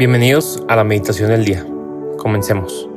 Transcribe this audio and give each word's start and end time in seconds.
Bienvenidos 0.00 0.64
a 0.66 0.76
la 0.76 0.82
meditación 0.82 1.28
del 1.28 1.44
día. 1.44 1.62
Comencemos. 2.16 2.88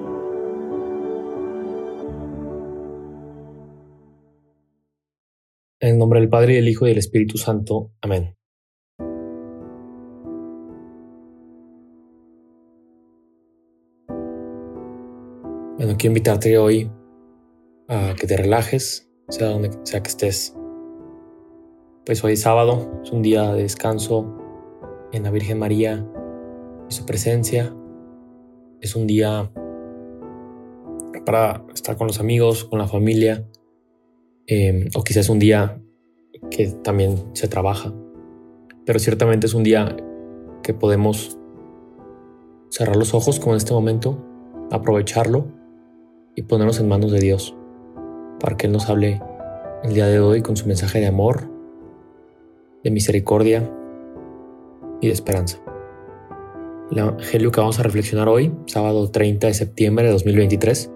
En 5.82 5.90
el 5.90 5.98
nombre 5.98 6.22
del 6.22 6.30
Padre, 6.30 6.54
y 6.54 6.56
del 6.56 6.70
Hijo 6.70 6.86
y 6.86 6.92
del 6.92 7.00
Espíritu 7.00 7.38
Santo. 7.38 7.92
Amén. 8.00 8.38
Bueno, 15.78 15.98
quiero 15.98 16.12
invitarte 16.12 16.58
hoy 16.58 16.90
a 17.90 18.16
que 18.18 18.28
te 18.28 18.38
relajes, 18.38 19.12
sea 19.28 19.50
donde 19.50 19.72
sea 19.84 20.02
que 20.02 20.10
estés. 20.10 20.56
Pues 22.06 22.24
hoy 22.24 22.32
es 22.32 22.42
sábado, 22.44 23.02
es 23.04 23.12
un 23.12 23.22
día 23.22 23.52
de 23.52 23.64
descanso 23.64 24.38
en 25.12 25.24
la 25.24 25.32
Virgen 25.32 25.60
María 25.60 26.08
su 26.94 27.06
presencia. 27.06 27.76
Es 28.82 28.96
un 28.96 29.08
día 29.08 29.52
para 31.26 31.66
estar 31.74 31.98
con 31.98 32.08
los 32.08 32.20
amigos, 32.20 32.66
con 32.66 32.80
la 32.80 32.88
familia, 32.88 33.48
em, 34.48 34.88
o 34.96 35.04
quizás 35.04 35.30
un 35.30 35.40
día 35.40 35.82
que 36.50 36.68
también 36.84 37.18
se 37.34 37.48
trabaja. 37.48 37.94
Pero 38.86 39.00
ciertamente 39.00 39.48
es 39.48 39.54
un 39.54 39.64
día 39.64 39.96
que 40.62 40.74
podemos 40.74 41.38
cerrar 42.70 42.96
los 42.96 43.14
ojos 43.14 43.40
como 43.40 43.54
en 43.54 43.58
este 43.58 43.74
momento, 43.74 44.26
aprovecharlo 44.72 45.48
y 46.36 46.44
ponernos 46.44 46.80
en 46.80 46.88
manos 46.88 47.12
de 47.12 47.20
Dios 47.20 47.56
para 48.40 48.58
que 48.58 48.68
Él 48.68 48.74
nos 48.74 48.90
hable 48.90 49.22
el 49.84 49.94
día 49.94 50.08
de 50.08 50.20
hoy 50.20 50.42
con 50.42 50.58
su 50.58 50.68
mensaje 50.68 51.00
de 51.00 51.08
amor, 51.08 51.50
de 52.84 52.92
misericordia 52.92 53.70
y 55.02 55.08
de 55.08 55.14
esperanza. 55.14 55.64
El 56.92 56.98
Evangelio 56.98 57.52
que 57.52 57.62
vamos 57.62 57.80
a 57.80 57.84
reflexionar 57.84 58.28
hoy, 58.28 58.54
sábado 58.66 59.10
30 59.10 59.48
de 59.48 59.54
septiembre 59.54 60.06
de 60.06 60.12
2023, 60.12 60.92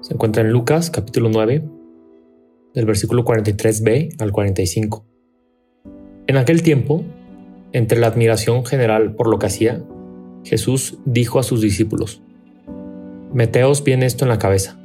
se 0.00 0.14
encuentra 0.14 0.42
en 0.42 0.50
Lucas 0.50 0.90
capítulo 0.90 1.30
9, 1.32 1.64
del 2.74 2.84
versículo 2.84 3.24
43b 3.24 4.20
al 4.20 4.32
45. 4.32 5.04
En 6.26 6.36
aquel 6.36 6.62
tiempo, 6.62 7.02
entre 7.72 7.98
la 7.98 8.08
admiración 8.08 8.66
general 8.66 9.14
por 9.16 9.28
lo 9.28 9.38
que 9.38 9.46
hacía, 9.46 9.82
Jesús 10.44 10.98
dijo 11.06 11.38
a 11.38 11.42
sus 11.42 11.62
discípulos, 11.62 12.22
Meteos 13.32 13.82
bien 13.82 14.02
esto 14.02 14.26
en 14.26 14.28
la 14.28 14.38
cabeza. 14.38 14.78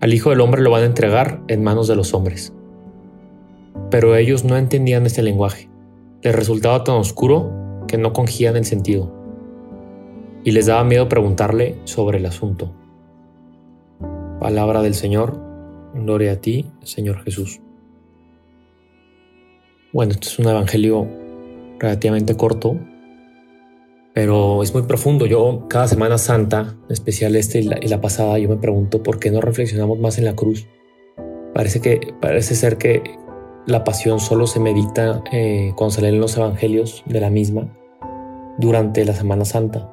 Al 0.00 0.14
Hijo 0.14 0.30
del 0.30 0.40
Hombre 0.40 0.62
lo 0.62 0.70
van 0.70 0.84
a 0.84 0.86
entregar 0.86 1.42
en 1.48 1.64
manos 1.64 1.88
de 1.88 1.96
los 1.96 2.14
hombres. 2.14 2.54
Pero 3.90 4.14
ellos 4.16 4.44
no 4.44 4.56
entendían 4.56 5.04
este 5.04 5.22
lenguaje. 5.22 5.68
Les 6.22 6.34
resultaba 6.34 6.84
tan 6.84 6.94
oscuro 6.94 7.84
que 7.88 7.98
no 7.98 8.12
congían 8.12 8.56
el 8.56 8.64
sentido. 8.64 9.17
Y 10.48 10.50
les 10.50 10.64
daba 10.64 10.82
miedo 10.82 11.10
preguntarle 11.10 11.74
sobre 11.84 12.16
el 12.16 12.24
asunto. 12.24 12.72
Palabra 14.40 14.80
del 14.80 14.94
Señor, 14.94 15.38
gloria 15.92 16.32
a 16.32 16.36
ti, 16.36 16.64
Señor 16.84 17.22
Jesús. 17.22 17.60
Bueno, 19.92 20.12
esto 20.12 20.26
es 20.26 20.38
un 20.38 20.48
evangelio 20.48 21.06
relativamente 21.78 22.34
corto, 22.34 22.78
pero 24.14 24.62
es 24.62 24.72
muy 24.72 24.84
profundo. 24.84 25.26
Yo 25.26 25.66
cada 25.68 25.86
Semana 25.86 26.16
Santa, 26.16 26.76
en 26.86 26.92
especial 26.94 27.36
este 27.36 27.60
y 27.60 27.64
la, 27.64 28.00
pasada, 28.00 28.38
yo 28.38 28.48
me 28.48 28.56
pregunto 28.56 29.02
por 29.02 29.18
qué 29.18 29.30
no 29.30 29.42
reflexionamos 29.42 29.98
más 29.98 30.16
en 30.16 30.24
la 30.24 30.34
cruz. 30.34 30.66
Parece 31.52 31.82
que 31.82 32.14
parece 32.22 32.54
ser 32.54 32.78
que 32.78 33.02
la 33.66 33.84
pasión 33.84 34.18
solo 34.18 34.46
se 34.46 34.60
medita 34.60 35.22
eh, 35.30 35.74
cuando 35.76 35.96
se 35.96 36.00
leen 36.00 36.20
los 36.20 36.38
evangelios 36.38 37.02
de 37.04 37.20
la 37.20 37.28
misma 37.28 37.68
durante 38.56 39.04
la 39.04 39.12
Semana 39.12 39.44
Santa. 39.44 39.92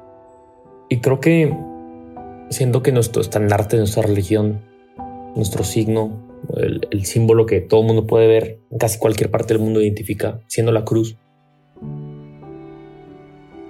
Y 0.88 1.00
creo 1.00 1.20
que 1.20 1.54
siendo 2.50 2.82
que 2.82 2.92
nuestro 2.92 3.22
estandarte, 3.22 3.76
nuestra 3.76 4.02
religión, 4.02 4.60
nuestro 5.34 5.64
signo, 5.64 6.24
el, 6.56 7.04
símbolo 7.04 7.46
que 7.46 7.60
todo 7.60 7.80
el 7.80 7.86
mundo 7.86 8.06
puede 8.06 8.26
ver, 8.26 8.60
casi 8.78 8.98
cualquier 8.98 9.30
parte 9.30 9.54
del 9.54 9.62
mundo 9.62 9.80
identifica, 9.80 10.40
siendo 10.46 10.72
la 10.72 10.84
cruz, 10.84 11.16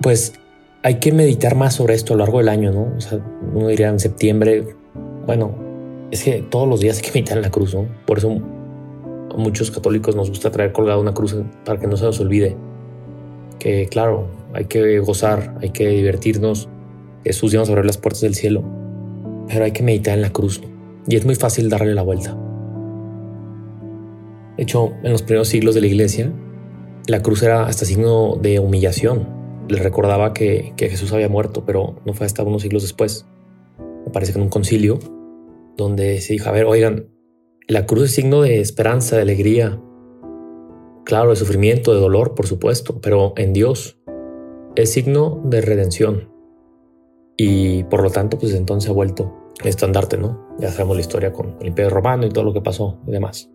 pues 0.00 0.34
hay 0.82 0.96
que 0.96 1.12
meditar 1.12 1.56
más 1.56 1.74
sobre 1.74 1.94
esto 1.94 2.12
a 2.12 2.16
lo 2.16 2.24
largo 2.24 2.38
del 2.38 2.48
año, 2.48 2.70
¿no? 2.72 2.92
O 2.96 3.00
sea, 3.00 3.18
uno 3.54 3.68
diría 3.68 3.88
en 3.88 3.98
septiembre, 3.98 4.64
bueno, 5.26 5.56
es 6.10 6.22
que 6.22 6.42
todos 6.42 6.68
los 6.68 6.80
días 6.80 6.98
hay 6.98 7.02
que 7.02 7.12
meditar 7.12 7.38
en 7.38 7.42
la 7.42 7.50
cruz, 7.50 7.74
¿no? 7.74 7.88
Por 8.06 8.18
eso 8.18 8.30
a 8.30 9.36
muchos 9.36 9.70
católicos 9.70 10.14
nos 10.14 10.28
gusta 10.28 10.50
traer 10.50 10.72
colgada 10.72 10.98
una 10.98 11.14
cruz 11.14 11.34
para 11.64 11.80
que 11.80 11.86
no 11.86 11.96
se 11.96 12.04
nos 12.04 12.20
olvide 12.20 12.56
que, 13.58 13.88
claro, 13.88 14.28
hay 14.52 14.66
que 14.66 14.98
gozar, 15.00 15.56
hay 15.60 15.70
que 15.70 15.88
divertirnos. 15.88 16.68
Jesús 17.26 17.52
ya 17.52 17.58
nos 17.58 17.68
abrió 17.68 17.82
las 17.82 17.98
puertas 17.98 18.20
del 18.20 18.36
cielo, 18.36 18.62
pero 19.48 19.64
hay 19.64 19.72
que 19.72 19.82
meditar 19.82 20.14
en 20.14 20.22
la 20.22 20.30
cruz. 20.30 20.60
Y 21.08 21.16
es 21.16 21.24
muy 21.24 21.34
fácil 21.34 21.68
darle 21.68 21.94
la 21.94 22.02
vuelta. 22.02 22.36
De 24.56 24.62
hecho, 24.62 24.92
en 25.02 25.12
los 25.12 25.22
primeros 25.22 25.48
siglos 25.48 25.74
de 25.74 25.80
la 25.80 25.88
iglesia, 25.88 26.32
la 27.08 27.22
cruz 27.22 27.42
era 27.42 27.66
hasta 27.66 27.84
signo 27.84 28.36
de 28.36 28.60
humillación, 28.60 29.28
le 29.68 29.78
recordaba 29.78 30.32
que, 30.32 30.72
Jesús 30.78 31.12
había 31.12 31.28
muerto, 31.28 31.64
pero 31.66 31.96
no 32.06 32.12
fue 32.14 32.26
hasta 32.26 32.44
unos 32.44 32.62
siglos 32.62 32.82
después. 32.82 33.26
Me 33.78 34.12
parece 34.12 34.32
que 34.32 34.38
en 34.38 34.44
un 34.44 34.48
concilio, 34.48 35.00
donde 35.76 36.20
se 36.20 36.32
dijo, 36.32 36.48
a 36.48 36.52
ver, 36.52 36.66
oigan, 36.66 37.08
la 37.66 37.86
cruz 37.86 38.04
es 38.04 38.12
signo 38.12 38.42
de 38.42 38.60
esperanza, 38.60 39.16
de 39.16 39.22
alegría, 39.22 39.80
claro, 41.04 41.30
de 41.30 41.36
sufrimiento, 41.36 41.92
de 41.92 42.00
dolor, 42.00 42.36
por 42.36 42.46
supuesto, 42.46 43.00
pero 43.00 43.34
en 43.36 43.52
Dios 43.52 43.98
es 44.76 44.92
signo 44.92 45.42
de 45.44 45.60
redención. 45.60 46.35
Y 47.36 47.84
por 47.84 48.02
lo 48.02 48.10
tanto, 48.10 48.38
pues 48.38 48.54
entonces 48.54 48.88
ha 48.90 48.92
vuelto 48.92 49.52
estandarte, 49.64 50.16
¿no? 50.16 50.46
Ya 50.58 50.70
sabemos 50.70 50.96
la 50.96 51.02
historia 51.02 51.32
con 51.32 51.56
el 51.60 51.68
Imperio 51.68 51.90
Romano 51.90 52.26
y 52.26 52.30
todo 52.30 52.44
lo 52.44 52.52
que 52.52 52.60
pasó 52.60 52.98
y 53.06 53.10
demás. 53.10 53.50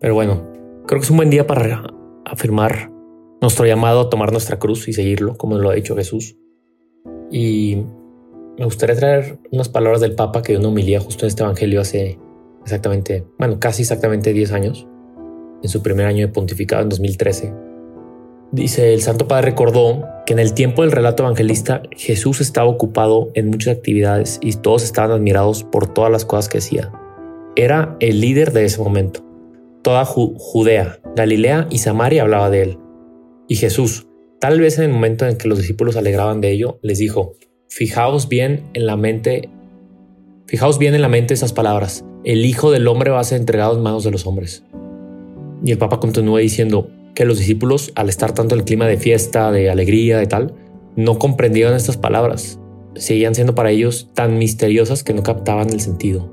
Pero 0.00 0.14
bueno, 0.14 0.50
creo 0.86 1.00
que 1.00 1.04
es 1.04 1.10
un 1.10 1.18
buen 1.18 1.30
día 1.30 1.46
para 1.46 1.82
afirmar 2.24 2.90
nuestro 3.40 3.66
llamado 3.66 4.00
a 4.00 4.10
tomar 4.10 4.32
nuestra 4.32 4.58
cruz 4.58 4.88
y 4.88 4.92
seguirlo, 4.92 5.36
como 5.36 5.58
lo 5.58 5.70
ha 5.70 5.74
dicho 5.74 5.96
Jesús. 5.96 6.36
Y 7.30 7.84
me 8.58 8.64
gustaría 8.64 8.96
traer 8.96 9.38
unas 9.50 9.68
palabras 9.68 10.00
del 10.00 10.14
Papa 10.14 10.42
que 10.42 10.52
dio 10.52 10.60
una 10.60 10.68
humilía 10.68 11.00
justo 11.00 11.24
en 11.24 11.28
este 11.28 11.42
Evangelio 11.42 11.80
hace 11.80 12.18
exactamente, 12.62 13.26
bueno, 13.38 13.58
casi 13.58 13.82
exactamente 13.82 14.32
10 14.32 14.52
años, 14.52 14.86
en 15.62 15.68
su 15.68 15.82
primer 15.82 16.06
año 16.06 16.26
de 16.26 16.32
pontificado 16.32 16.82
en 16.82 16.88
2013. 16.88 17.69
Dice, 18.52 18.94
el 18.94 19.02
Santo 19.02 19.28
Padre 19.28 19.50
recordó 19.50 20.04
que 20.26 20.32
en 20.32 20.40
el 20.40 20.54
tiempo 20.54 20.82
del 20.82 20.90
relato 20.90 21.22
evangelista 21.22 21.82
Jesús 21.96 22.40
estaba 22.40 22.68
ocupado 22.68 23.30
en 23.34 23.48
muchas 23.48 23.76
actividades 23.76 24.40
y 24.42 24.54
todos 24.54 24.82
estaban 24.82 25.12
admirados 25.12 25.62
por 25.62 25.92
todas 25.92 26.10
las 26.10 26.24
cosas 26.24 26.48
que 26.48 26.58
hacía. 26.58 26.90
Era 27.54 27.96
el 28.00 28.20
líder 28.20 28.52
de 28.52 28.64
ese 28.64 28.82
momento. 28.82 29.24
Toda 29.82 30.04
Judea, 30.04 30.98
Galilea 31.14 31.68
y 31.70 31.78
Samaria 31.78 32.22
hablaba 32.22 32.50
de 32.50 32.62
él. 32.62 32.78
Y 33.46 33.54
Jesús, 33.54 34.08
tal 34.40 34.60
vez 34.60 34.78
en 34.78 34.84
el 34.84 34.90
momento 34.90 35.26
en 35.26 35.36
que 35.36 35.48
los 35.48 35.58
discípulos 35.58 35.96
alegraban 35.96 36.40
de 36.40 36.50
ello, 36.50 36.80
les 36.82 36.98
dijo, 36.98 37.36
fijaos 37.68 38.28
bien 38.28 38.68
en 38.74 38.86
la 38.86 38.96
mente, 38.96 39.48
fijaos 40.46 40.78
bien 40.78 40.94
en 40.94 41.02
la 41.02 41.08
mente 41.08 41.34
esas 41.34 41.52
palabras, 41.52 42.04
el 42.24 42.44
Hijo 42.44 42.72
del 42.72 42.88
Hombre 42.88 43.10
va 43.10 43.20
a 43.20 43.24
ser 43.24 43.40
entregado 43.40 43.76
en 43.76 43.82
manos 43.82 44.02
de 44.02 44.10
los 44.10 44.26
hombres. 44.26 44.64
Y 45.64 45.70
el 45.70 45.78
Papa 45.78 46.00
continúa 46.00 46.40
diciendo 46.40 46.90
que 47.14 47.24
los 47.24 47.38
discípulos, 47.38 47.92
al 47.94 48.08
estar 48.08 48.32
tanto 48.32 48.54
en 48.54 48.60
el 48.60 48.64
clima 48.64 48.86
de 48.86 48.96
fiesta, 48.96 49.52
de 49.52 49.70
alegría, 49.70 50.18
de 50.18 50.26
tal, 50.26 50.54
no 50.96 51.18
comprendían 51.18 51.74
estas 51.74 51.96
palabras. 51.96 52.60
Seguían 52.94 53.34
siendo 53.34 53.54
para 53.54 53.70
ellos 53.70 54.10
tan 54.14 54.38
misteriosas 54.38 55.04
que 55.04 55.14
no 55.14 55.22
captaban 55.22 55.70
el 55.70 55.80
sentido. 55.80 56.32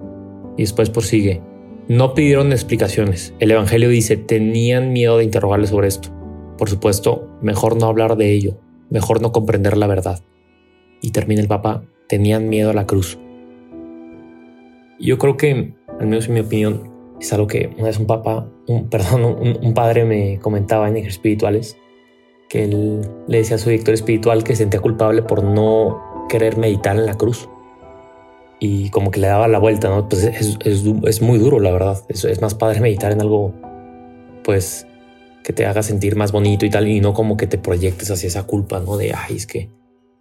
Y 0.57 0.63
después 0.63 0.89
prosigue. 0.89 1.41
No 1.87 2.13
pidieron 2.13 2.51
explicaciones. 2.51 3.33
El 3.39 3.51
Evangelio 3.51 3.89
dice, 3.89 4.17
tenían 4.17 4.91
miedo 4.91 5.17
de 5.17 5.23
interrogarle 5.23 5.67
sobre 5.67 5.87
esto. 5.87 6.09
Por 6.57 6.69
supuesto, 6.69 7.29
mejor 7.41 7.79
no 7.79 7.85
hablar 7.85 8.17
de 8.17 8.33
ello, 8.33 8.59
mejor 8.89 9.21
no 9.21 9.31
comprender 9.31 9.77
la 9.77 9.87
verdad. 9.87 10.21
Y 11.01 11.11
termina 11.11 11.41
el 11.41 11.47
Papa, 11.47 11.83
tenían 12.09 12.49
miedo 12.49 12.71
a 12.71 12.73
la 12.73 12.87
cruz. 12.87 13.19
Yo 14.99 15.17
creo 15.19 15.37
que, 15.37 15.75
al 15.99 16.07
menos 16.07 16.27
en 16.27 16.33
mi 16.33 16.39
opinión, 16.39 16.96
es 17.19 17.33
algo 17.33 17.47
que 17.47 17.69
una 17.77 17.87
vez 17.87 17.99
un 17.99 18.07
papa, 18.07 18.49
un, 18.67 18.89
perdón, 18.89 19.23
un, 19.61 19.73
padre 19.73 20.05
me 20.05 20.39
comentaba 20.39 20.87
en 20.87 20.97
ejercicios 20.97 21.17
espirituales, 21.17 21.77
que 22.49 22.63
él 22.63 23.01
le 23.27 23.37
decía 23.39 23.55
a 23.55 23.59
su 23.59 23.69
director 23.69 23.93
espiritual 23.93 24.43
que 24.43 24.53
se 24.55 24.63
sentía 24.63 24.79
culpable 24.79 25.21
por 25.21 25.43
no 25.43 26.25
querer 26.29 26.57
meditar 26.57 26.95
en 26.95 27.05
la 27.05 27.15
cruz. 27.15 27.49
Y 28.59 28.89
como 28.89 29.11
que 29.11 29.19
le 29.19 29.27
daba 29.27 29.47
la 29.47 29.59
vuelta, 29.59 29.89
¿no? 29.89 30.09
Pues 30.09 30.23
es, 30.23 30.57
es 30.63 31.21
muy 31.21 31.37
duro, 31.37 31.59
la 31.59 31.71
verdad. 31.71 32.03
Es, 32.09 32.25
es 32.25 32.41
más 32.41 32.55
padre 32.55 32.79
meditar 32.79 33.11
en 33.11 33.21
algo, 33.21 33.53
pues, 34.43 34.87
que 35.47 35.53
te 35.53 35.65
haga 35.65 35.81
sentir 35.81 36.17
más 36.17 36.33
bonito 36.33 36.65
y 36.65 36.69
tal, 36.69 36.89
y 36.89 36.99
no 36.99 37.13
como 37.13 37.37
que 37.37 37.47
te 37.47 37.57
proyectes 37.57 38.11
hacia 38.11 38.27
esa 38.27 38.43
culpa, 38.43 38.81
¿no? 38.81 38.97
De, 38.97 39.13
ay, 39.13 39.37
es 39.37 39.47
que 39.47 39.69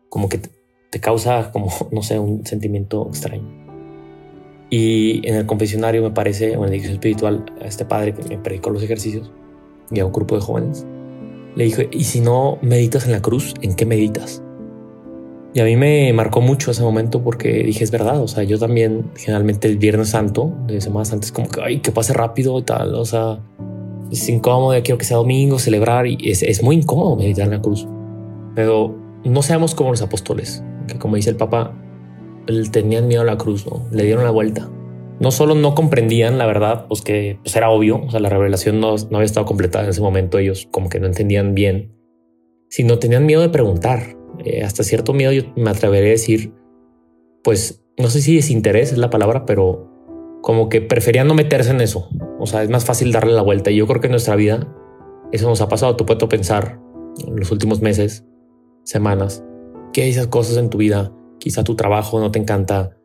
como 0.08 0.28
que 0.28 0.38
te, 0.38 1.00
causa 1.00 1.50
como, 1.50 1.68
no 1.90 2.02
sé, 2.02 2.20
un 2.20 2.46
sentimiento 2.46 3.08
extraño. 3.08 3.65
Y 4.68 5.26
en 5.28 5.36
el 5.36 5.46
confesionario 5.46 6.02
me 6.02 6.10
parece, 6.10 6.52
en 6.52 6.60
la 6.60 6.66
dirección 6.66 6.94
espiritual, 6.94 7.44
a 7.60 7.66
este 7.66 7.84
padre 7.84 8.14
que 8.14 8.22
me 8.28 8.38
predicó 8.38 8.70
los 8.70 8.82
ejercicios 8.82 9.30
y 9.90 10.00
a 10.00 10.06
un 10.06 10.12
grupo 10.12 10.34
de 10.34 10.40
jóvenes, 10.40 10.86
le 11.54 11.64
dijo, 11.64 11.82
¿y 11.90 12.04
si 12.04 12.20
no 12.20 12.58
meditas 12.62 13.06
en 13.06 13.12
la 13.12 13.22
cruz, 13.22 13.54
en 13.62 13.74
qué 13.74 13.86
meditas? 13.86 14.42
Y 15.54 15.60
a 15.60 15.64
mí 15.64 15.76
me 15.76 16.12
marcó 16.12 16.42
mucho 16.42 16.70
ese 16.70 16.82
momento 16.82 17.22
porque 17.22 17.62
dije, 17.62 17.82
es 17.82 17.90
verdad, 17.90 18.20
o 18.20 18.28
sea, 18.28 18.42
yo 18.42 18.58
también 18.58 19.10
generalmente 19.16 19.68
el 19.68 19.78
Viernes 19.78 20.10
Santo, 20.10 20.52
de 20.66 20.80
semanas 20.82 21.12
antes, 21.12 21.32
como 21.32 21.48
que, 21.48 21.62
ay, 21.62 21.78
que 21.78 21.92
pase 21.92 22.12
rápido 22.12 22.58
y 22.58 22.62
tal, 22.62 22.94
o 22.94 23.04
sea, 23.06 23.40
es 24.10 24.28
incómodo, 24.28 24.74
ya 24.74 24.82
quiero 24.82 24.98
que 24.98 25.06
sea 25.06 25.16
domingo, 25.16 25.58
celebrar, 25.58 26.06
y 26.06 26.18
es, 26.24 26.42
es 26.42 26.62
muy 26.62 26.76
incómodo 26.76 27.16
meditar 27.16 27.46
en 27.46 27.52
la 27.52 27.62
cruz. 27.62 27.88
Pero 28.54 28.94
no 29.24 29.40
seamos 29.40 29.74
como 29.74 29.90
los 29.90 30.02
apóstoles, 30.02 30.62
que 30.88 30.98
como 30.98 31.16
dice 31.16 31.30
el 31.30 31.36
Papa, 31.36 31.72
tenían 32.70 33.08
miedo 33.08 33.22
a 33.22 33.24
la 33.24 33.38
cruz, 33.38 33.66
¿no? 33.66 33.86
Le 33.90 34.04
dieron 34.04 34.24
la 34.24 34.30
vuelta. 34.30 34.70
No 35.20 35.30
solo 35.30 35.54
no 35.54 35.74
comprendían 35.74 36.38
la 36.38 36.46
verdad, 36.46 36.86
pues 36.88 37.00
que 37.00 37.38
pues 37.42 37.56
era 37.56 37.70
obvio, 37.70 38.02
o 38.04 38.10
sea, 38.10 38.20
la 38.20 38.28
revelación 38.28 38.80
no, 38.80 38.94
había 38.94 39.24
estado 39.24 39.46
completada 39.46 39.84
en 39.84 39.90
ese 39.90 40.02
momento, 40.02 40.38
ellos 40.38 40.68
como 40.70 40.88
que 40.90 41.00
no 41.00 41.06
entendían 41.06 41.54
bien, 41.54 41.92
sino 42.68 42.98
tenían 42.98 43.24
miedo 43.24 43.40
de 43.40 43.48
preguntar, 43.48 44.16
eh, 44.44 44.62
hasta 44.62 44.82
cierto 44.82 45.14
miedo 45.14 45.32
yo 45.32 45.44
me 45.56 45.70
atreveré 45.70 46.08
a 46.08 46.10
decir, 46.10 46.52
pues 47.42 47.82
no 47.98 48.10
sé 48.10 48.20
si 48.20 48.36
desinterés 48.36 48.92
es 48.92 48.98
la 48.98 49.08
palabra, 49.08 49.46
pero 49.46 49.90
como 50.42 50.68
que 50.68 50.80
preferían 50.80 51.26
no 51.26 51.34
meterse 51.34 51.70
en 51.70 51.80
eso. 51.80 52.08
O 52.38 52.46
sea, 52.46 52.62
es 52.62 52.70
más 52.70 52.84
fácil 52.84 53.10
darle 53.10 53.32
la 53.32 53.42
vuelta. 53.42 53.70
Y 53.70 53.76
yo 53.76 53.86
creo 53.86 54.00
que 54.00 54.06
en 54.06 54.12
nuestra 54.12 54.36
vida 54.36 54.72
eso 55.32 55.48
nos 55.48 55.60
ha 55.60 55.68
pasado. 55.68 55.96
Tú 55.96 56.06
puedes 56.06 56.22
pensar 56.24 56.80
en 57.26 57.36
los 57.36 57.50
últimos 57.50 57.80
meses, 57.80 58.24
semanas, 58.84 59.42
que 59.92 60.08
esas 60.08 60.28
cosas 60.28 60.56
en 60.58 60.70
tu 60.70 60.78
vida. 60.78 61.12
Quizá 61.38 61.64
tu 61.64 61.76
trabajo 61.76 62.20
no 62.20 62.30
te 62.30 62.38
encanta. 62.38 62.96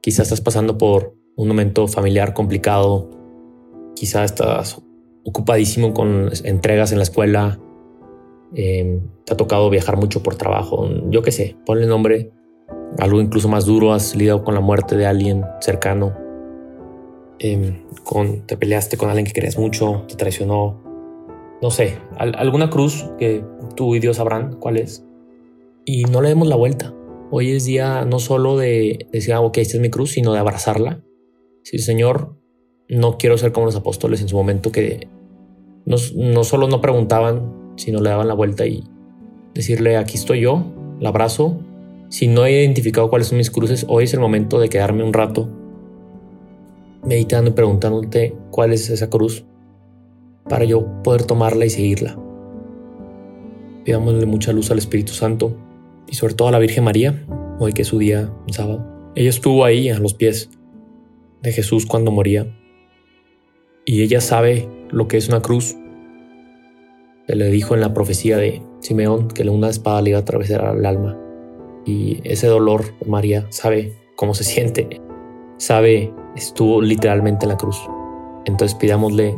Quizá 0.00 0.22
estás 0.22 0.40
pasando 0.40 0.78
por 0.78 1.14
un 1.36 1.48
momento 1.48 1.88
familiar 1.88 2.34
complicado. 2.34 3.10
Quizá 3.94 4.24
estás 4.24 4.82
ocupadísimo 5.24 5.92
con 5.92 6.30
entregas 6.44 6.92
en 6.92 6.98
la 6.98 7.04
escuela, 7.04 7.58
Em, 8.54 9.00
te 9.24 9.32
ha 9.32 9.36
tocado 9.36 9.68
viajar 9.70 9.96
mucho 9.96 10.22
por 10.22 10.36
trabajo, 10.36 10.88
yo 11.10 11.22
qué 11.22 11.32
sé, 11.32 11.56
ponle 11.66 11.86
nombre, 11.86 12.30
algo 12.98 13.20
incluso 13.20 13.48
más 13.48 13.66
duro, 13.66 13.92
has 13.92 14.14
lidiado 14.14 14.44
con 14.44 14.54
la 14.54 14.60
muerte 14.60 14.96
de 14.96 15.04
alguien 15.04 15.44
cercano, 15.60 16.14
em, 17.40 17.82
te 18.46 18.56
peleaste 18.56 18.96
con 18.96 19.08
alguien 19.08 19.26
que 19.26 19.32
querías 19.32 19.58
mucho, 19.58 20.04
te 20.08 20.14
traicionó, 20.14 20.80
no 21.60 21.70
sé, 21.70 21.98
alguna 22.16 22.70
cruz 22.70 23.10
que 23.18 23.44
tú 23.74 23.96
y 23.96 23.98
Dios 23.98 24.16
sabrán 24.16 24.56
cuál 24.60 24.76
es. 24.76 25.04
Y 25.84 26.04
no 26.04 26.20
le 26.20 26.28
demos 26.28 26.48
la 26.48 26.56
vuelta. 26.56 26.94
Hoy 27.30 27.50
es 27.50 27.64
día 27.64 28.04
no 28.04 28.20
solo 28.20 28.56
de 28.56 29.08
decir, 29.10 29.34
ah, 29.34 29.40
ok, 29.40 29.58
esta 29.58 29.76
es 29.76 29.80
mi 29.80 29.90
cruz, 29.90 30.12
sino 30.12 30.32
de 30.32 30.38
abrazarla. 30.38 31.02
Si 31.64 31.78
Señor, 31.78 32.36
no 32.88 33.18
quiero 33.18 33.36
ser 33.36 33.50
como 33.50 33.66
los 33.66 33.74
apóstoles 33.74 34.20
en 34.20 34.28
su 34.28 34.36
momento 34.36 34.70
que 34.70 35.08
no, 35.84 35.96
no 36.14 36.44
solo 36.44 36.68
no 36.68 36.80
preguntaban 36.80 37.74
si 37.76 37.90
no 37.90 38.00
le 38.00 38.10
daban 38.10 38.28
la 38.28 38.34
vuelta 38.34 38.66
y 38.66 38.84
decirle 39.54 39.96
aquí 39.96 40.16
estoy 40.16 40.40
yo, 40.40 40.64
la 41.00 41.08
abrazo. 41.08 41.58
Si 42.10 42.28
no 42.28 42.46
he 42.46 42.62
identificado 42.62 43.10
cuáles 43.10 43.28
son 43.28 43.38
mis 43.38 43.50
cruces, 43.50 43.84
hoy 43.88 44.04
es 44.04 44.14
el 44.14 44.20
momento 44.20 44.60
de 44.60 44.68
quedarme 44.68 45.02
un 45.02 45.12
rato 45.12 45.48
meditando 47.04 47.50
y 47.50 47.54
preguntándote 47.54 48.36
cuál 48.52 48.72
es 48.72 48.88
esa 48.88 49.10
cruz 49.10 49.44
para 50.48 50.64
yo 50.64 51.02
poder 51.02 51.24
tomarla 51.24 51.64
y 51.64 51.70
seguirla. 51.70 52.16
Pidámosle 53.84 54.26
mucha 54.26 54.52
luz 54.52 54.70
al 54.70 54.78
Espíritu 54.78 55.12
Santo 55.12 55.65
y 56.08 56.14
sobre 56.14 56.34
todo 56.34 56.48
a 56.48 56.52
la 56.52 56.58
Virgen 56.58 56.84
María, 56.84 57.26
hoy 57.58 57.72
que 57.72 57.82
es 57.82 57.88
su 57.88 57.98
día, 57.98 58.32
sábado. 58.48 59.12
Ella 59.14 59.30
estuvo 59.30 59.64
ahí 59.64 59.88
a 59.88 59.98
los 59.98 60.14
pies 60.14 60.50
de 61.42 61.52
Jesús 61.52 61.86
cuando 61.86 62.10
moría 62.10 62.46
y 63.84 64.02
ella 64.02 64.20
sabe 64.20 64.68
lo 64.90 65.08
que 65.08 65.16
es 65.16 65.28
una 65.28 65.40
cruz 65.40 65.76
se 67.26 67.34
le 67.34 67.50
dijo 67.50 67.74
en 67.74 67.80
la 67.80 67.92
profecía 67.92 68.36
de 68.36 68.62
Simeón 68.80 69.28
que 69.28 69.42
una 69.48 69.68
espada 69.68 70.00
le 70.00 70.10
iba 70.10 70.18
a 70.20 70.22
atravesar 70.22 70.76
el 70.76 70.86
alma. 70.86 71.18
Y 71.84 72.20
ese 72.24 72.46
dolor, 72.46 72.84
María 73.04 73.46
sabe 73.50 73.92
cómo 74.14 74.32
se 74.34 74.44
siente, 74.44 75.00
sabe, 75.56 76.12
estuvo 76.36 76.80
literalmente 76.80 77.44
en 77.44 77.50
la 77.50 77.56
cruz. 77.56 77.80
Entonces 78.44 78.76
pidámosle 78.76 79.36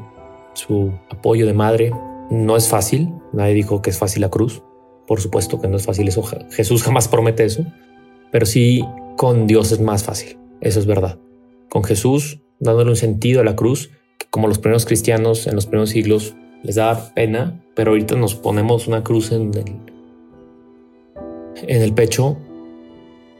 su 0.52 0.92
apoyo 1.10 1.46
de 1.46 1.54
madre. 1.54 1.92
No 2.30 2.56
es 2.56 2.68
fácil, 2.68 3.10
nadie 3.32 3.54
dijo 3.54 3.80
que 3.80 3.88
es 3.88 3.98
fácil 3.98 4.20
la 4.20 4.28
cruz. 4.28 4.62
Por 5.08 5.20
supuesto 5.20 5.60
que 5.60 5.66
no 5.66 5.76
es 5.78 5.86
fácil 5.86 6.06
eso, 6.06 6.22
Jesús 6.50 6.84
jamás 6.84 7.08
promete 7.08 7.44
eso, 7.44 7.64
pero 8.30 8.46
sí 8.46 8.84
con 9.16 9.48
Dios 9.48 9.72
es 9.72 9.80
más 9.80 10.04
fácil, 10.04 10.38
eso 10.60 10.78
es 10.78 10.86
verdad. 10.86 11.18
Con 11.68 11.82
Jesús 11.82 12.40
dándole 12.60 12.90
un 12.90 12.96
sentido 12.96 13.40
a 13.40 13.44
la 13.44 13.56
cruz, 13.56 13.90
que 14.18 14.26
como 14.30 14.48
los 14.48 14.58
primeros 14.58 14.84
cristianos 14.84 15.46
en 15.46 15.54
los 15.54 15.66
primeros 15.66 15.90
siglos 15.90 16.34
les 16.62 16.76
da 16.76 17.14
pena, 17.14 17.64
pero 17.74 17.92
ahorita 17.92 18.16
nos 18.16 18.34
ponemos 18.34 18.86
una 18.86 19.02
cruz 19.02 19.32
en 19.32 19.54
el, 19.54 19.64
en 21.66 21.82
el 21.82 21.94
pecho 21.94 22.36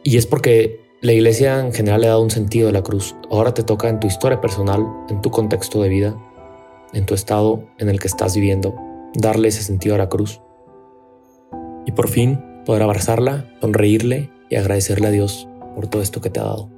y 0.04 0.16
es 0.16 0.26
porque 0.26 0.80
la 1.00 1.12
iglesia 1.12 1.60
en 1.60 1.72
general 1.72 2.00
le 2.00 2.06
ha 2.06 2.10
dado 2.10 2.22
un 2.22 2.30
sentido 2.30 2.68
a 2.68 2.72
la 2.72 2.82
cruz. 2.82 3.14
Ahora 3.30 3.54
te 3.54 3.62
toca 3.62 3.88
en 3.88 4.00
tu 4.00 4.06
historia 4.06 4.40
personal, 4.40 4.84
en 5.08 5.20
tu 5.20 5.30
contexto 5.30 5.82
de 5.82 5.88
vida, 5.88 6.16
en 6.92 7.06
tu 7.06 7.14
estado 7.14 7.68
en 7.78 7.88
el 7.88 8.00
que 8.00 8.08
estás 8.08 8.34
viviendo, 8.34 8.74
darle 9.14 9.48
ese 9.48 9.62
sentido 9.62 9.96
a 9.96 9.98
la 9.98 10.08
cruz. 10.08 10.40
Y 11.88 11.92
por 11.92 12.08
fin 12.08 12.38
poder 12.66 12.82
abrazarla, 12.82 13.46
sonreírle 13.62 14.28
y 14.50 14.56
agradecerle 14.56 15.06
a 15.06 15.10
Dios 15.10 15.48
por 15.74 15.86
todo 15.86 16.02
esto 16.02 16.20
que 16.20 16.28
te 16.28 16.38
ha 16.38 16.44
dado. 16.44 16.77